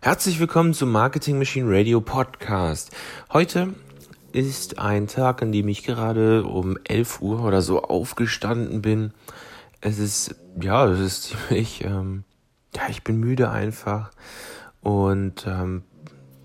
Herzlich 0.00 0.38
willkommen 0.38 0.74
zum 0.74 0.92
Marketing 0.92 1.38
Machine 1.38 1.68
Radio 1.68 2.00
Podcast. 2.00 2.92
Heute 3.32 3.74
ist 4.30 4.78
ein 4.78 5.08
Tag, 5.08 5.42
an 5.42 5.50
dem 5.50 5.66
ich 5.66 5.82
gerade 5.82 6.44
um 6.44 6.78
11 6.84 7.20
Uhr 7.20 7.42
oder 7.42 7.62
so 7.62 7.82
aufgestanden 7.82 8.80
bin. 8.80 9.12
Es 9.80 9.98
ist, 9.98 10.36
ja, 10.62 10.86
es 10.86 11.00
ist 11.00 11.22
ziemlich, 11.24 11.84
ähm, 11.84 12.22
ja, 12.76 12.82
ich 12.88 13.02
bin 13.02 13.18
müde 13.18 13.50
einfach. 13.50 14.12
Und 14.82 15.44
ähm, 15.48 15.82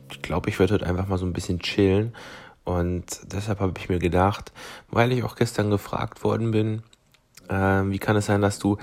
ich 0.09 0.23
glaube, 0.23 0.49
ich 0.49 0.57
werde 0.57 0.73
heute 0.73 0.87
einfach 0.87 1.07
mal 1.07 1.19
so 1.19 1.25
ein 1.27 1.33
bisschen 1.33 1.59
chillen. 1.59 2.15
Und 2.63 3.21
deshalb 3.31 3.59
habe 3.59 3.73
ich 3.77 3.87
mir 3.87 3.99
gedacht, 3.99 4.51
weil 4.89 5.11
ich 5.11 5.21
auch 5.23 5.35
gestern 5.35 5.69
gefragt 5.69 6.23
worden 6.23 6.49
bin, 6.49 6.81
ähm, 7.49 7.91
wie 7.91 7.99
kann 7.99 8.15
es 8.15 8.25
sein, 8.25 8.41
dass 8.41 8.57
du 8.57 8.77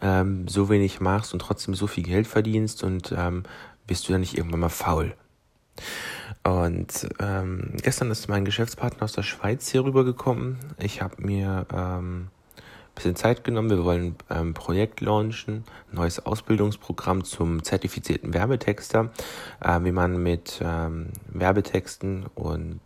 ähm, 0.00 0.48
so 0.48 0.68
wenig 0.68 1.00
machst 1.00 1.32
und 1.32 1.38
trotzdem 1.38 1.74
so 1.74 1.86
viel 1.86 2.02
Geld 2.02 2.26
verdienst 2.26 2.82
und 2.82 3.14
ähm, 3.16 3.44
bist 3.86 4.08
du 4.08 4.12
ja 4.12 4.18
nicht 4.18 4.36
irgendwann 4.36 4.60
mal 4.60 4.68
faul? 4.68 5.14
Und 6.44 7.08
ähm, 7.18 7.72
gestern 7.82 8.10
ist 8.10 8.28
mein 8.28 8.44
Geschäftspartner 8.44 9.04
aus 9.04 9.12
der 9.12 9.22
Schweiz 9.22 9.68
hier 9.68 9.84
rübergekommen. 9.84 10.58
Ich 10.78 11.02
habe 11.02 11.22
mir 11.22 11.66
ähm, 11.74 12.28
bisschen 12.96 13.14
Zeit 13.14 13.44
genommen. 13.44 13.70
Wir 13.70 13.84
wollen 13.84 14.16
ein 14.28 14.38
ähm, 14.40 14.54
Projekt 14.54 15.00
launchen, 15.00 15.64
ein 15.92 15.96
neues 15.96 16.24
Ausbildungsprogramm 16.26 17.22
zum 17.22 17.62
zertifizierten 17.62 18.34
Werbetexter, 18.34 19.10
äh, 19.60 19.80
wie 19.84 19.92
man 19.92 20.20
mit 20.20 20.60
ähm, 20.64 21.10
Werbetexten 21.28 22.26
und 22.34 22.80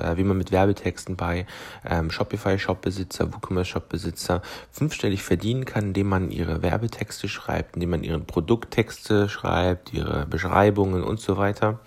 äh, 0.00 0.16
wie 0.16 0.24
man 0.24 0.38
mit 0.38 0.52
Werbetexten 0.52 1.16
bei 1.16 1.46
ähm, 1.88 2.10
Shopify-Shop-Besitzer, 2.10 3.32
WooCommerce-Shop-Besitzer 3.32 4.42
fünfstellig 4.70 5.22
verdienen 5.22 5.64
kann, 5.64 5.88
indem 5.88 6.08
man 6.08 6.30
ihre 6.30 6.62
Werbetexte 6.62 7.28
schreibt, 7.28 7.76
indem 7.76 7.90
man 7.90 8.04
ihre 8.04 8.20
Produkttexte 8.20 9.28
schreibt, 9.28 9.92
ihre 9.92 10.26
Beschreibungen 10.26 11.02
und 11.02 11.20
so 11.20 11.36
weiter 11.36 11.80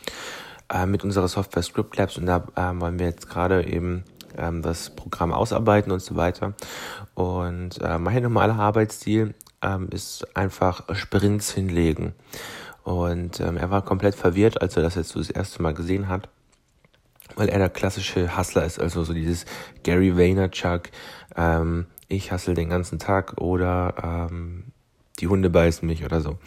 äh, 0.71 0.85
mit 0.85 1.03
unserer 1.03 1.27
Software 1.27 1.63
Script 1.63 1.97
Labs 1.97 2.17
und 2.17 2.25
da 2.25 2.47
äh, 2.55 2.79
wollen 2.79 2.99
wir 2.99 3.07
jetzt 3.07 3.29
gerade 3.29 3.65
eben 3.65 4.03
ähm, 4.37 4.61
das 4.61 4.89
Programm 4.89 5.33
ausarbeiten 5.33 5.91
und 5.91 6.01
so 6.01 6.15
weiter. 6.15 6.53
Und 7.13 7.81
äh, 7.81 7.97
mein 7.97 8.23
normaler 8.23 8.59
Arbeitsstil 8.59 9.33
ähm, 9.61 9.89
ist 9.91 10.35
einfach 10.35 10.83
Sprints 10.93 11.51
hinlegen. 11.51 12.13
Und 12.83 13.39
ähm, 13.39 13.57
er 13.57 13.71
war 13.71 13.83
komplett 13.83 14.15
verwirrt, 14.15 14.61
als 14.61 14.77
er 14.77 14.83
das 14.83 14.95
jetzt 14.95 15.09
so 15.09 15.19
das 15.19 15.31
erste 15.31 15.61
Mal 15.61 15.73
gesehen 15.73 16.07
hat 16.07 16.29
weil 17.35 17.49
er 17.49 17.59
der 17.59 17.69
klassische 17.69 18.37
Hustler 18.37 18.65
ist, 18.65 18.79
also 18.79 19.03
so 19.03 19.13
dieses 19.13 19.45
Gary 19.83 20.15
Vaynerchuk, 20.17 20.89
ähm, 21.35 21.87
ich 22.07 22.31
hustle 22.31 22.53
den 22.53 22.69
ganzen 22.69 22.99
Tag 22.99 23.41
oder 23.41 24.27
ähm, 24.29 24.65
die 25.19 25.27
Hunde 25.27 25.49
beißen 25.49 25.87
mich 25.87 26.03
oder 26.03 26.21
so. 26.21 26.37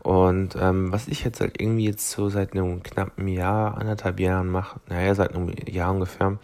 Und 0.00 0.56
ähm, 0.58 0.92
was 0.92 1.08
ich 1.08 1.24
jetzt 1.24 1.40
halt 1.40 1.60
irgendwie 1.60 1.86
jetzt 1.86 2.10
so 2.10 2.28
seit 2.28 2.52
einem 2.52 2.82
knappen 2.82 3.28
Jahr, 3.28 3.76
anderthalb 3.76 4.20
Jahren 4.20 4.48
mache, 4.48 4.80
naja, 4.88 5.14
seit 5.14 5.34
einem 5.34 5.52
Jahr 5.66 5.92
ungefähr, 5.92 6.38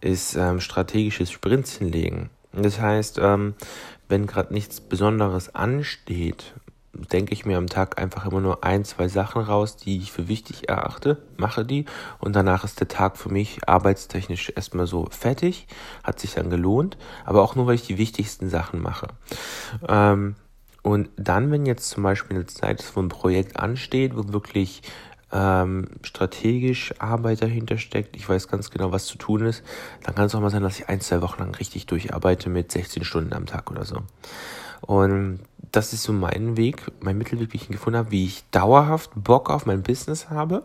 ist 0.00 0.36
ähm, 0.36 0.60
strategisches 0.60 1.30
Sprints 1.30 1.76
hinlegen. 1.76 2.30
Das 2.52 2.80
heißt, 2.80 3.18
ähm, 3.20 3.54
wenn 4.08 4.26
gerade 4.26 4.52
nichts 4.52 4.80
Besonderes 4.80 5.54
ansteht, 5.54 6.54
denke 7.12 7.32
ich 7.32 7.44
mir 7.44 7.58
am 7.58 7.66
Tag 7.66 8.00
einfach 8.00 8.26
immer 8.26 8.40
nur 8.40 8.64
ein, 8.64 8.84
zwei 8.84 9.08
Sachen 9.08 9.42
raus, 9.42 9.76
die 9.76 9.98
ich 9.98 10.12
für 10.12 10.28
wichtig 10.28 10.68
erachte, 10.68 11.22
mache 11.36 11.64
die 11.64 11.84
und 12.18 12.34
danach 12.34 12.64
ist 12.64 12.80
der 12.80 12.88
Tag 12.88 13.16
für 13.16 13.28
mich 13.28 13.68
arbeitstechnisch 13.68 14.52
erstmal 14.54 14.86
so 14.86 15.06
fertig, 15.10 15.66
hat 16.02 16.20
sich 16.20 16.34
dann 16.34 16.50
gelohnt, 16.50 16.96
aber 17.24 17.42
auch 17.42 17.54
nur, 17.54 17.66
weil 17.66 17.74
ich 17.74 17.86
die 17.86 17.98
wichtigsten 17.98 18.48
Sachen 18.48 18.80
mache. 18.80 19.08
Ähm, 19.88 20.36
und 20.82 21.08
dann, 21.16 21.50
wenn 21.50 21.66
jetzt 21.66 21.90
zum 21.90 22.04
Beispiel 22.04 22.36
eine 22.36 22.46
Zeit 22.46 22.80
ist, 22.80 22.94
wo 22.94 23.00
ein 23.00 23.08
Projekt 23.08 23.58
ansteht, 23.58 24.16
wo 24.16 24.32
wirklich 24.32 24.82
ähm, 25.32 25.88
strategisch 26.02 26.94
Arbeit 27.00 27.42
dahinter 27.42 27.78
steckt, 27.78 28.14
ich 28.14 28.28
weiß 28.28 28.46
ganz 28.48 28.70
genau, 28.70 28.92
was 28.92 29.06
zu 29.06 29.18
tun 29.18 29.44
ist, 29.44 29.64
dann 30.04 30.14
kann 30.14 30.26
es 30.26 30.34
auch 30.34 30.40
mal 30.40 30.50
sein, 30.50 30.62
dass 30.62 30.78
ich 30.78 30.88
ein, 30.88 31.00
zwei 31.00 31.22
Wochen 31.22 31.40
lang 31.40 31.54
richtig 31.56 31.86
durcharbeite 31.86 32.48
mit 32.48 32.70
16 32.70 33.04
Stunden 33.04 33.32
am 33.32 33.46
Tag 33.46 33.70
oder 33.70 33.84
so. 33.84 34.02
Und 34.80 35.40
das 35.72 35.92
ist 35.92 36.02
so 36.02 36.12
mein 36.12 36.56
Weg, 36.56 36.90
mein 37.00 37.18
Mittelweg, 37.18 37.52
wie 37.52 37.56
ich 37.56 37.68
ihn 37.68 37.72
gefunden 37.72 37.98
habe, 37.98 38.10
wie 38.10 38.24
ich 38.24 38.44
dauerhaft 38.50 39.10
Bock 39.14 39.50
auf 39.50 39.66
mein 39.66 39.82
Business 39.82 40.30
habe, 40.30 40.64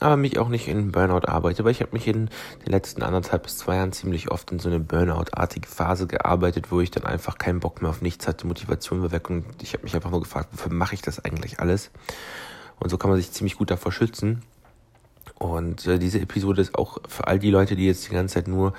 aber 0.00 0.16
mich 0.16 0.38
auch 0.38 0.48
nicht 0.48 0.68
in 0.68 0.90
Burnout 0.90 1.26
arbeite, 1.26 1.64
weil 1.64 1.72
ich 1.72 1.80
habe 1.80 1.92
mich 1.92 2.08
in 2.08 2.28
den 2.64 2.72
letzten 2.72 3.02
anderthalb 3.02 3.44
bis 3.44 3.58
zwei 3.58 3.76
Jahren 3.76 3.92
ziemlich 3.92 4.30
oft 4.30 4.50
in 4.50 4.58
so 4.58 4.68
eine 4.68 4.80
Burnout-artige 4.80 5.68
Phase 5.68 6.06
gearbeitet, 6.06 6.70
wo 6.70 6.80
ich 6.80 6.90
dann 6.90 7.04
einfach 7.04 7.38
keinen 7.38 7.60
Bock 7.60 7.82
mehr 7.82 7.90
auf 7.90 8.02
nichts 8.02 8.26
hatte, 8.26 8.46
Motivation 8.46 9.02
war 9.02 9.12
weg 9.12 9.30
und 9.30 9.44
ich 9.62 9.74
habe 9.74 9.84
mich 9.84 9.94
einfach 9.94 10.10
nur 10.10 10.20
gefragt, 10.20 10.48
wofür 10.52 10.72
mache 10.72 10.94
ich 10.94 11.02
das 11.02 11.24
eigentlich 11.24 11.60
alles? 11.60 11.90
Und 12.80 12.88
so 12.90 12.98
kann 12.98 13.10
man 13.10 13.18
sich 13.18 13.30
ziemlich 13.30 13.56
gut 13.56 13.70
davor 13.70 13.92
schützen. 13.92 14.42
Und 15.42 15.88
äh, 15.88 15.98
diese 15.98 16.20
Episode 16.20 16.62
ist 16.62 16.78
auch 16.78 16.98
für 17.08 17.26
all 17.26 17.40
die 17.40 17.50
Leute, 17.50 17.74
die 17.74 17.86
jetzt 17.86 18.08
die 18.08 18.14
ganze 18.14 18.34
Zeit 18.34 18.46
nur 18.46 18.74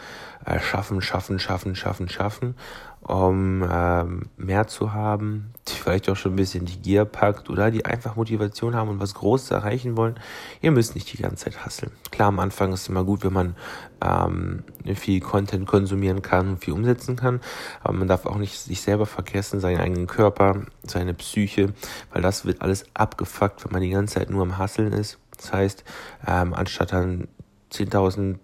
äh, 0.45 0.61
schaffen, 0.61 1.01
schaffen, 1.01 1.37
schaffen, 1.37 1.75
schaffen, 1.75 2.07
schaffen, 2.07 2.55
um 3.01 3.67
ähm, 3.69 4.29
mehr 4.37 4.65
zu 4.67 4.93
haben, 4.93 5.51
die 5.67 5.73
vielleicht 5.73 6.07
auch 6.07 6.15
schon 6.15 6.31
ein 6.31 6.37
bisschen 6.37 6.63
die 6.63 6.77
Gier 6.77 7.03
packt 7.03 7.49
oder 7.49 7.69
die 7.69 7.83
einfach 7.85 8.15
Motivation 8.15 8.75
haben 8.75 8.87
und 8.87 9.01
was 9.01 9.13
Großes 9.13 9.51
erreichen 9.51 9.97
wollen. 9.97 10.15
Ihr 10.61 10.71
müsst 10.71 10.95
nicht 10.95 11.11
die 11.11 11.21
ganze 11.21 11.43
Zeit 11.43 11.65
hasseln. 11.65 11.91
Klar, 12.11 12.29
am 12.29 12.39
Anfang 12.39 12.71
ist 12.71 12.83
es 12.83 12.87
immer 12.87 13.03
gut, 13.03 13.25
wenn 13.25 13.33
man 13.33 13.55
ähm, 14.01 14.63
viel 14.95 15.19
Content 15.19 15.67
konsumieren 15.67 16.21
kann 16.21 16.47
und 16.47 16.63
viel 16.63 16.73
umsetzen 16.73 17.17
kann, 17.17 17.41
aber 17.83 17.91
man 17.91 18.07
darf 18.07 18.25
auch 18.25 18.37
nicht 18.37 18.57
sich 18.57 18.79
selber 18.79 19.05
vergessen, 19.05 19.59
seinen 19.59 19.81
eigenen 19.81 20.07
Körper, 20.07 20.61
seine 20.83 21.13
Psyche, 21.13 21.73
weil 22.13 22.21
das 22.21 22.45
wird 22.45 22.61
alles 22.61 22.85
abgefuckt, 22.93 23.65
wenn 23.65 23.73
man 23.73 23.81
die 23.81 23.89
ganze 23.89 24.13
Zeit 24.13 24.29
nur 24.29 24.43
am 24.43 24.57
Hasseln 24.57 24.93
ist. 24.93 25.19
Das 25.43 25.53
heißt, 25.53 25.83
ähm, 26.25 26.53
anstatt 26.53 26.93
dann 26.93 27.27
10.000 27.71 28.37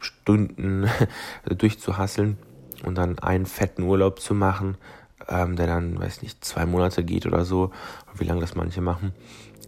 Stunden 0.00 0.88
durchzuhasseln 1.48 2.36
und 2.84 2.96
dann 2.96 3.18
einen 3.20 3.46
fetten 3.46 3.82
Urlaub 3.82 4.20
zu 4.20 4.34
machen, 4.34 4.76
ähm, 5.28 5.56
der 5.56 5.68
dann, 5.68 5.98
weiß 5.98 6.22
nicht, 6.22 6.44
zwei 6.44 6.66
Monate 6.66 7.04
geht 7.04 7.26
oder 7.26 7.44
so, 7.44 7.70
wie 8.14 8.24
lange 8.24 8.40
das 8.40 8.56
manche 8.56 8.80
machen, 8.80 9.12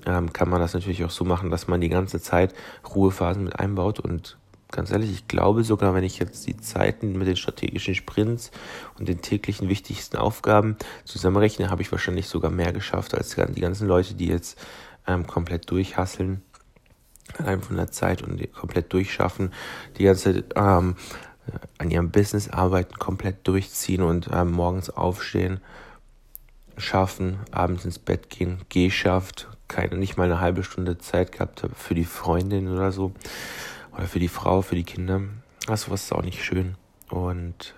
ähm, 0.05 0.33
kann 0.33 0.49
man 0.49 0.61
das 0.61 0.75
natürlich 0.75 1.05
auch 1.05 1.11
so 1.11 1.25
machen, 1.25 1.51
dass 1.51 1.69
man 1.69 1.81
die 1.81 1.89
ganze 1.89 2.21
Zeit 2.21 2.55
Ruhephasen 2.93 3.45
mit 3.45 3.59
einbaut. 3.59 4.01
Und 4.01 4.37
ganz 4.73 4.91
ehrlich, 4.91 5.11
ich 5.13 5.29
glaube 5.29 5.63
sogar, 5.63 5.95
wenn 5.95 6.05
ich 6.05 6.19
jetzt 6.19 6.47
die 6.49 6.57
Zeiten 6.57 7.17
mit 7.17 7.29
den 7.29 7.37
strategischen 7.37 7.95
Sprints 7.95 8.51
und 8.99 9.09
den 9.09 9.23
täglichen 9.23 9.69
wichtigsten 9.69 10.17
Aufgaben 10.17 10.77
zusammenrechne, 11.05 11.71
habe 11.71 11.83
ich 11.83 11.93
wahrscheinlich 11.93 12.27
sogar 12.27 12.51
mehr 12.51 12.73
geschafft 12.73 13.15
als 13.15 13.37
die 13.37 13.61
ganzen 13.61 13.87
Leute, 13.87 14.15
die 14.15 14.27
jetzt 14.27 14.59
ähm, 15.07 15.27
komplett 15.27 15.71
durchhasseln 15.71 16.43
innerhalb 17.39 17.65
von 17.65 17.77
der 17.77 17.91
Zeit 17.91 18.23
und 18.23 18.53
komplett 18.53 18.93
durchschaffen, 18.93 19.53
die 19.97 20.05
ganze 20.05 20.45
ähm, 20.55 20.97
an 21.79 21.91
ihrem 21.91 22.11
Business 22.11 22.49
arbeiten, 22.49 22.99
komplett 22.99 23.47
durchziehen 23.47 24.03
und 24.03 24.29
ähm, 24.33 24.53
morgens 24.53 24.91
aufstehen, 24.91 25.61
schaffen, 26.77 27.39
abends 27.51 27.85
ins 27.85 27.99
Bett 27.99 28.31
gehen, 28.31 28.59
geschafft, 28.69 29.49
keine, 29.67 29.97
nicht 29.97 30.17
mal 30.17 30.25
eine 30.25 30.41
halbe 30.41 30.63
Stunde 30.63 30.99
Zeit 30.99 31.33
gehabt 31.33 31.67
für 31.75 31.95
die 31.95 32.05
Freundin 32.05 32.69
oder 32.69 32.93
so 32.93 33.13
oder 33.93 34.07
für 34.07 34.21
die 34.21 34.29
Frau, 34.29 34.63
für 34.63 34.77
die 34.77 34.85
Kinder. 34.85 35.23
Das 35.67 35.91
was 35.91 36.05
ist 36.05 36.13
auch 36.13 36.23
nicht 36.23 36.43
schön. 36.43 36.77
Und 37.11 37.75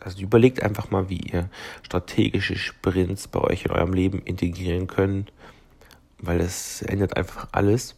also 0.00 0.20
überlegt 0.20 0.62
einfach 0.62 0.90
mal, 0.90 1.08
wie 1.08 1.18
ihr 1.18 1.48
strategische 1.82 2.56
Sprints 2.56 3.28
bei 3.28 3.40
euch 3.40 3.64
in 3.64 3.70
eurem 3.70 3.94
Leben 3.94 4.20
integrieren 4.22 4.86
könnt, 4.86 5.32
weil 6.18 6.38
das 6.38 6.82
ändert 6.82 7.16
einfach 7.16 7.48
alles. 7.52 7.96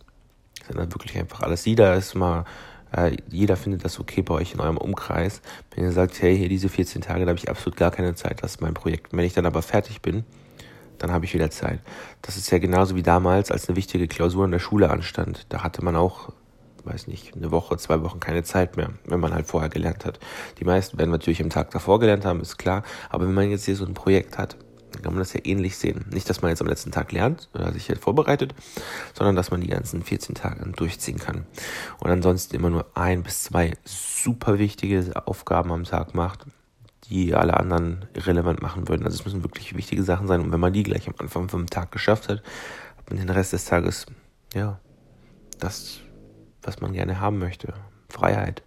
Das 0.61 0.71
ändert 0.71 0.95
wirklich 0.95 1.17
einfach 1.19 1.41
alles. 1.41 1.65
Jeder 1.65 1.95
ist 1.95 2.15
mal, 2.15 2.45
äh, 2.93 3.17
jeder 3.29 3.57
findet 3.57 3.85
das 3.85 4.01
okay 4.01 4.23
bei 4.23 4.35
euch 4.35 4.55
in 4.55 4.61
eurem 4.61 4.79
Umkreis. 4.79 5.41
Wenn 5.75 5.85
ihr 5.85 5.93
sagt, 5.93 6.21
hey, 6.23 6.37
hier 6.37 6.49
diese 6.49 6.69
14 6.69 7.03
Tage, 7.03 7.25
da 7.25 7.31
habe 7.31 7.39
ich 7.39 7.49
absolut 7.49 7.77
gar 7.77 7.91
keine 7.91 8.15
Zeit, 8.15 8.43
das 8.43 8.53
ist 8.53 8.61
mein 8.61 8.75
Projekt. 8.75 9.13
Wenn 9.13 9.25
ich 9.25 9.35
dann 9.35 9.47
aber 9.47 9.63
fertig 9.63 10.03
bin, 10.03 10.25
dann 10.99 11.13
habe 11.13 11.25
ich 11.25 11.35
wieder 11.35 11.51
Zeit. 11.51 11.81
Das 12.23 12.37
ist 12.37 12.51
ja 12.51 12.59
genauso 12.59 12.97
wie 12.97 13.03
damals, 13.03 13.51
als 13.51 13.69
eine 13.69 13.77
wichtige 13.77 14.09
Klausur 14.09 14.45
in 14.45 14.51
der 14.51 14.59
Schule 14.59 14.91
anstand. 14.91 15.47
Da 15.51 15.63
hatte 15.63 15.85
man 15.85 15.97
auch, 15.97 16.33
weiß 16.85 17.07
nicht, 17.07 17.37
eine 17.37 17.51
Woche, 17.51 17.77
zwei 17.77 18.03
Wochen 18.03 18.21
keine 18.21 18.43
Zeit 18.43 18.77
mehr, 18.77 18.91
wenn 19.05 19.21
man 19.21 19.35
halt 19.35 19.47
vorher 19.47 19.69
gelernt 19.69 20.05
hat. 20.05 20.19
Die 20.59 20.65
meisten 20.65 20.99
werden 20.99 21.11
natürlich 21.11 21.43
am 21.43 21.51
Tag 21.51 21.71
davor 21.71 22.01
gelernt 22.01 22.25
haben, 22.25 22.41
ist 22.41 22.57
klar. 22.57 22.83
Aber 23.11 23.27
wenn 23.27 23.35
man 23.35 23.51
jetzt 23.51 23.67
hier 23.67 23.77
so 23.77 23.85
ein 23.85 23.95
Projekt 23.95 24.39
hat, 24.39 24.57
kann 25.03 25.13
man 25.13 25.21
das 25.21 25.33
ja 25.33 25.41
ähnlich 25.45 25.77
sehen. 25.77 26.05
Nicht, 26.11 26.29
dass 26.29 26.43
man 26.43 26.51
jetzt 26.51 26.61
am 26.61 26.69
letzten 26.69 26.91
Tag 26.91 27.13
lernt 27.13 27.49
oder 27.55 27.73
sich 27.73 27.89
halt 27.89 28.01
vorbereitet, 28.01 28.55
sondern 29.15 29.37
dass 29.37 29.51
man 29.51 29.61
die 29.61 29.69
ganzen 29.69 30.03
14 30.03 30.35
Tage 30.35 30.65
durchziehen 30.73 31.19
kann. 31.19 31.47
Und 31.99 32.11
ansonsten 32.11 32.57
immer 32.57 32.71
nur 32.71 32.87
ein 32.95 33.23
bis 33.23 33.45
zwei 33.45 33.73
super 33.85 34.59
wichtige 34.59 35.13
Aufgaben 35.27 35.73
am 35.73 35.85
Tag 35.85 36.15
macht, 36.15 36.47
die 37.09 37.35
alle 37.35 37.57
anderen 37.57 38.05
irrelevant 38.15 38.63
machen 38.63 38.89
würden. 38.89 39.05
Also 39.05 39.17
es 39.17 39.25
müssen 39.25 39.45
wirklich 39.45 39.77
wichtige 39.77 40.03
Sachen 40.03 40.27
sein. 40.27 40.41
Und 40.41 40.53
wenn 40.53 40.61
man 40.61 40.73
die 40.73 40.83
gleich 40.83 41.09
am 41.09 41.15
Anfang 41.19 41.49
vom 41.49 41.67
Tag 41.67 41.93
geschafft 41.93 42.29
hat, 42.29 42.43
hat 42.99 43.11
man 43.11 43.19
den 43.19 43.31
Rest 43.31 43.53
des 43.53 43.65
Tages, 43.65 44.07
ja, 44.55 44.79
das, 45.59 46.01
was 46.63 46.81
man 46.81 46.93
gerne 46.93 47.21
haben 47.21 47.39
möchte. 47.39 47.75
Freiheit. 48.09 48.63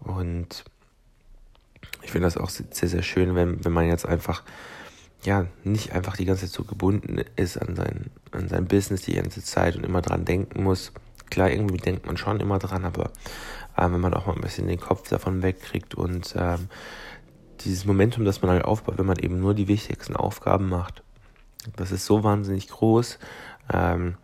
Und 0.00 0.64
ich 2.02 2.12
finde 2.12 2.26
das 2.26 2.36
auch 2.36 2.50
sehr, 2.50 2.88
sehr 2.88 3.02
schön, 3.02 3.34
wenn, 3.34 3.64
wenn 3.64 3.72
man 3.72 3.88
jetzt 3.88 4.06
einfach 4.06 4.44
ja, 5.24 5.46
nicht 5.64 5.92
einfach 5.92 6.16
die 6.16 6.24
ganze 6.24 6.46
Zeit 6.46 6.54
so 6.54 6.64
gebunden 6.64 7.20
ist 7.36 7.56
an 7.56 7.74
sein, 7.76 8.10
an 8.32 8.48
sein 8.48 8.66
Business 8.66 9.02
die 9.02 9.14
ganze 9.14 9.42
Zeit 9.42 9.76
und 9.76 9.84
immer 9.84 10.02
dran 10.02 10.24
denken 10.24 10.62
muss. 10.62 10.92
Klar, 11.30 11.50
irgendwie 11.50 11.78
denkt 11.78 12.06
man 12.06 12.16
schon 12.16 12.40
immer 12.40 12.58
dran, 12.58 12.84
aber 12.84 13.10
ähm, 13.76 13.94
wenn 13.94 14.00
man 14.00 14.14
auch 14.14 14.26
mal 14.26 14.34
ein 14.34 14.40
bisschen 14.40 14.68
den 14.68 14.80
Kopf 14.80 15.08
davon 15.08 15.42
wegkriegt 15.42 15.94
und 15.94 16.34
ähm, 16.38 16.68
dieses 17.60 17.84
Momentum, 17.84 18.24
das 18.24 18.42
man 18.42 18.52
halt 18.52 18.64
aufbaut, 18.64 18.98
wenn 18.98 19.06
man 19.06 19.18
eben 19.18 19.40
nur 19.40 19.54
die 19.54 19.68
wichtigsten 19.68 20.14
Aufgaben 20.14 20.68
macht, 20.68 21.02
das 21.74 21.90
ist 21.90 22.06
so 22.06 22.22
wahnsinnig 22.22 22.68
groß. 22.68 23.18
Ähm, 23.72 24.16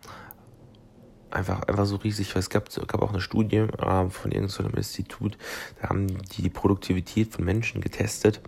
einfach, 1.33 1.63
einfach 1.63 1.85
so 1.85 1.97
riesig, 1.97 2.33
weil 2.33 2.39
es 2.39 2.49
gab, 2.49 2.69
gab 2.87 3.01
auch 3.01 3.09
eine 3.09 3.21
Studie 3.21 3.57
äh, 3.57 4.09
von 4.09 4.31
irgendeinem 4.31 4.75
Institut, 4.75 5.37
da 5.81 5.89
haben 5.89 6.07
die 6.07 6.43
die 6.43 6.49
Produktivität 6.49 7.33
von 7.33 7.43
Menschen 7.43 7.81
getestet 7.81 8.41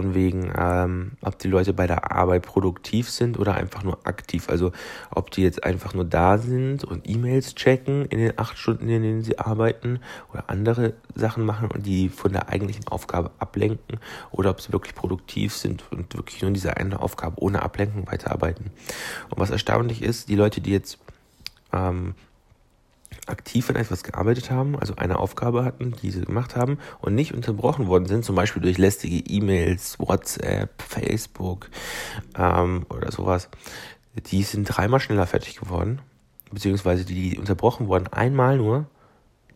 von 0.00 0.14
wegen, 0.14 0.50
ähm, 0.56 1.12
ob 1.20 1.38
die 1.38 1.48
Leute 1.48 1.74
bei 1.74 1.86
der 1.86 2.10
Arbeit 2.10 2.42
produktiv 2.42 3.10
sind 3.10 3.38
oder 3.38 3.54
einfach 3.54 3.82
nur 3.82 3.98
aktiv. 4.04 4.48
Also 4.48 4.72
ob 5.10 5.30
die 5.30 5.42
jetzt 5.42 5.62
einfach 5.62 5.92
nur 5.92 6.06
da 6.06 6.38
sind 6.38 6.84
und 6.84 7.06
E-Mails 7.06 7.54
checken 7.54 8.06
in 8.06 8.18
den 8.18 8.38
acht 8.38 8.56
Stunden, 8.56 8.88
in 8.88 9.02
denen 9.02 9.22
sie 9.22 9.38
arbeiten 9.38 10.00
oder 10.32 10.44
andere 10.48 10.94
Sachen 11.14 11.44
machen 11.44 11.70
und 11.70 11.84
die 11.84 12.08
von 12.08 12.32
der 12.32 12.48
eigentlichen 12.48 12.88
Aufgabe 12.88 13.30
ablenken 13.38 14.00
oder 14.30 14.50
ob 14.50 14.62
sie 14.62 14.72
wirklich 14.72 14.94
produktiv 14.94 15.54
sind 15.54 15.84
und 15.90 16.16
wirklich 16.16 16.40
nur 16.40 16.48
in 16.48 16.54
dieser 16.54 16.78
eine 16.78 17.00
Aufgabe 17.00 17.42
ohne 17.42 17.60
Ablenkung 17.60 18.06
weiterarbeiten. 18.06 18.70
Und 19.28 19.38
was 19.38 19.50
erstaunlich 19.50 20.02
ist, 20.02 20.30
die 20.30 20.36
Leute, 20.36 20.62
die 20.62 20.72
jetzt 20.72 20.98
ähm, 21.74 22.14
aktiv 23.30 23.70
an 23.70 23.76
etwas 23.76 24.02
gearbeitet 24.02 24.50
haben, 24.50 24.78
also 24.78 24.96
eine 24.96 25.18
Aufgabe 25.18 25.64
hatten, 25.64 25.94
die 26.02 26.10
sie 26.10 26.20
gemacht 26.22 26.56
haben 26.56 26.78
und 27.00 27.14
nicht 27.14 27.34
unterbrochen 27.34 27.86
worden 27.86 28.06
sind, 28.06 28.24
zum 28.24 28.36
Beispiel 28.36 28.62
durch 28.62 28.78
lästige 28.78 29.16
E-Mails, 29.16 29.98
WhatsApp, 29.98 30.82
Facebook 30.82 31.70
ähm, 32.36 32.86
oder 32.90 33.10
sowas, 33.10 33.48
die 34.30 34.42
sind 34.42 34.64
dreimal 34.64 35.00
schneller 35.00 35.26
fertig 35.26 35.56
geworden, 35.56 36.00
beziehungsweise 36.50 37.04
die, 37.04 37.30
die 37.30 37.38
unterbrochen 37.38 37.88
wurden, 37.88 38.08
einmal 38.08 38.56
nur, 38.56 38.86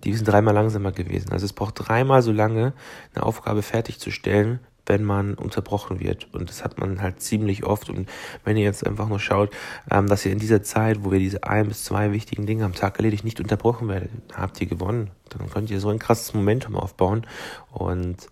die 0.04 0.14
sind 0.14 0.28
dreimal 0.28 0.54
langsamer 0.54 0.92
gewesen. 0.92 1.32
Also 1.32 1.46
es 1.46 1.52
braucht 1.52 1.74
dreimal 1.76 2.22
so 2.22 2.32
lange, 2.32 2.74
eine 3.14 3.24
Aufgabe 3.24 3.62
fertigzustellen, 3.62 4.60
wenn 4.86 5.04
man 5.04 5.34
unterbrochen 5.34 6.00
wird. 6.00 6.28
Und 6.32 6.48
das 6.48 6.64
hat 6.64 6.78
man 6.78 7.00
halt 7.00 7.20
ziemlich 7.20 7.64
oft. 7.64 7.90
Und 7.90 8.08
wenn 8.44 8.56
ihr 8.56 8.64
jetzt 8.64 8.86
einfach 8.86 9.08
nur 9.08 9.20
schaut, 9.20 9.50
ähm, 9.90 10.06
dass 10.06 10.24
ihr 10.26 10.32
in 10.32 10.38
dieser 10.38 10.62
Zeit, 10.62 11.04
wo 11.04 11.12
wir 11.12 11.18
diese 11.18 11.44
ein 11.44 11.68
bis 11.68 11.84
zwei 11.84 12.12
wichtigen 12.12 12.46
Dinge 12.46 12.64
am 12.64 12.74
Tag 12.74 12.98
erledigt, 12.98 13.24
nicht 13.24 13.40
unterbrochen 13.40 13.88
werdet, 13.88 14.10
habt 14.34 14.60
ihr 14.60 14.66
gewonnen. 14.66 15.10
Dann 15.30 15.50
könnt 15.50 15.70
ihr 15.70 15.80
so 15.80 15.88
ein 15.88 15.98
krasses 15.98 16.34
Momentum 16.34 16.76
aufbauen. 16.76 17.26
Und 17.72 18.28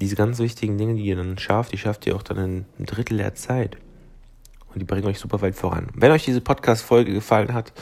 diese 0.00 0.16
ganz 0.16 0.38
wichtigen 0.38 0.76
Dinge, 0.76 0.94
die 0.94 1.06
ihr 1.06 1.16
dann 1.16 1.38
schafft, 1.38 1.72
die 1.72 1.78
schafft 1.78 2.06
ihr 2.06 2.16
auch 2.16 2.22
dann 2.22 2.36
in 2.36 2.44
einem 2.76 2.86
Drittel 2.86 3.18
der 3.18 3.34
Zeit 3.34 3.78
und 4.76 4.80
die 4.80 4.84
bringen 4.84 5.06
euch 5.06 5.18
super 5.18 5.40
weit 5.40 5.54
voran. 5.54 5.86
Wenn 5.94 6.12
euch 6.12 6.26
diese 6.26 6.42
Podcast-Folge 6.42 7.14
gefallen 7.14 7.54
hat, 7.54 7.72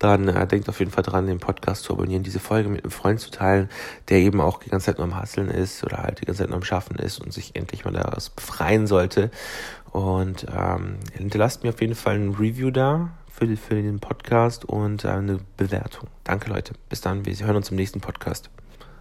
dann 0.00 0.26
äh, 0.26 0.48
denkt 0.48 0.68
auf 0.68 0.80
jeden 0.80 0.90
Fall 0.90 1.04
dran, 1.04 1.28
den 1.28 1.38
Podcast 1.38 1.84
zu 1.84 1.92
abonnieren, 1.92 2.24
diese 2.24 2.40
Folge 2.40 2.68
mit 2.68 2.82
einem 2.82 2.90
Freund 2.90 3.20
zu 3.20 3.30
teilen, 3.30 3.68
der 4.08 4.18
eben 4.18 4.40
auch 4.40 4.58
die 4.58 4.68
ganze 4.68 4.86
Zeit 4.86 4.98
nur 4.98 5.06
am 5.06 5.14
Hasseln 5.14 5.48
ist 5.48 5.84
oder 5.84 5.98
halt 5.98 6.20
die 6.20 6.24
ganze 6.24 6.42
Zeit 6.42 6.48
nur 6.48 6.56
am 6.56 6.64
Schaffen 6.64 6.96
ist 6.96 7.20
und 7.20 7.32
sich 7.32 7.54
endlich 7.54 7.84
mal 7.84 7.92
daraus 7.92 8.30
befreien 8.30 8.88
sollte. 8.88 9.30
Und 9.92 10.44
ähm, 10.52 10.96
hinterlasst 11.12 11.62
mir 11.62 11.68
auf 11.68 11.80
jeden 11.80 11.94
Fall 11.94 12.16
ein 12.16 12.30
Review 12.30 12.72
da 12.72 13.10
für, 13.32 13.56
für 13.56 13.80
den 13.80 14.00
Podcast 14.00 14.64
und 14.64 15.04
äh, 15.04 15.08
eine 15.08 15.38
Bewertung. 15.56 16.08
Danke 16.24 16.50
Leute. 16.50 16.74
Bis 16.88 17.00
dann. 17.00 17.24
Wir 17.26 17.36
hören 17.46 17.54
uns 17.54 17.70
im 17.70 17.76
nächsten 17.76 18.00
Podcast. 18.00 18.50